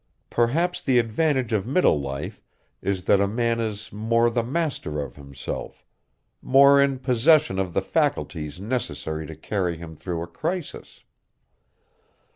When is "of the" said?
7.59-7.83